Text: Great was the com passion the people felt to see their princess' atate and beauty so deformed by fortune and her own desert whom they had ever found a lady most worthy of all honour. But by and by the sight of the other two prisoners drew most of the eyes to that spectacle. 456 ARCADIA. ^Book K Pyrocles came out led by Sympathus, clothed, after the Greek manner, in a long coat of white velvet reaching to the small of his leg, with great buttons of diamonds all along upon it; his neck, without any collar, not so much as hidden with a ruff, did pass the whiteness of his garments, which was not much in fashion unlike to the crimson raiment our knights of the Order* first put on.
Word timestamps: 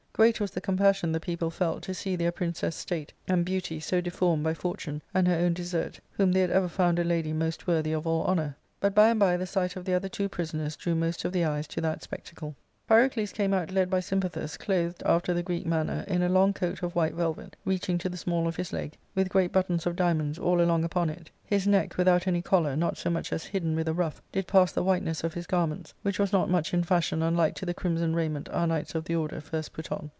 Great 0.13 0.39
was 0.39 0.51
the 0.51 0.61
com 0.61 0.77
passion 0.77 1.11
the 1.11 1.19
people 1.19 1.49
felt 1.49 1.81
to 1.81 1.95
see 1.95 2.15
their 2.15 2.31
princess' 2.31 2.85
atate 2.85 3.09
and 3.27 3.43
beauty 3.43 3.79
so 3.79 3.99
deformed 4.01 4.43
by 4.43 4.53
fortune 4.53 5.01
and 5.15 5.27
her 5.27 5.33
own 5.37 5.51
desert 5.53 5.99
whom 6.11 6.31
they 6.31 6.41
had 6.41 6.51
ever 6.51 6.67
found 6.67 6.99
a 6.99 7.03
lady 7.03 7.33
most 7.33 7.65
worthy 7.65 7.91
of 7.91 8.05
all 8.05 8.23
honour. 8.25 8.55
But 8.79 8.93
by 8.93 9.09
and 9.09 9.19
by 9.19 9.35
the 9.37 9.47
sight 9.47 9.75
of 9.75 9.83
the 9.85 9.95
other 9.95 10.09
two 10.09 10.29
prisoners 10.29 10.75
drew 10.75 10.93
most 10.93 11.25
of 11.25 11.31
the 11.33 11.43
eyes 11.45 11.65
to 11.69 11.81
that 11.81 12.03
spectacle. 12.03 12.55
456 12.87 12.91
ARCADIA. 12.91 12.91
^Book 12.91 12.91
K 12.91 12.91
Pyrocles 12.91 13.35
came 13.37 13.53
out 13.53 13.71
led 13.79 13.89
by 13.89 13.99
Sympathus, 14.01 14.57
clothed, 14.57 15.03
after 15.05 15.33
the 15.33 15.43
Greek 15.43 15.65
manner, 15.65 16.03
in 16.09 16.21
a 16.21 16.29
long 16.29 16.51
coat 16.53 16.83
of 16.83 16.93
white 16.93 17.13
velvet 17.13 17.55
reaching 17.63 17.97
to 17.97 18.09
the 18.09 18.17
small 18.17 18.47
of 18.49 18.57
his 18.57 18.73
leg, 18.73 18.97
with 19.15 19.29
great 19.29 19.53
buttons 19.53 19.85
of 19.85 19.95
diamonds 19.95 20.37
all 20.37 20.61
along 20.61 20.83
upon 20.83 21.09
it; 21.09 21.31
his 21.45 21.65
neck, 21.65 21.95
without 21.95 22.27
any 22.27 22.41
collar, 22.41 22.75
not 22.75 22.97
so 22.97 23.09
much 23.09 23.31
as 23.31 23.45
hidden 23.45 23.75
with 23.77 23.87
a 23.87 23.93
ruff, 23.93 24.21
did 24.33 24.45
pass 24.45 24.73
the 24.73 24.83
whiteness 24.83 25.23
of 25.23 25.33
his 25.33 25.47
garments, 25.47 25.93
which 26.01 26.19
was 26.19 26.33
not 26.33 26.49
much 26.49 26.73
in 26.73 26.83
fashion 26.83 27.23
unlike 27.23 27.55
to 27.55 27.65
the 27.65 27.73
crimson 27.73 28.13
raiment 28.13 28.49
our 28.49 28.67
knights 28.67 28.93
of 28.93 29.05
the 29.05 29.15
Order* 29.15 29.39
first 29.39 29.71
put 29.71 29.89
on. 29.89 30.09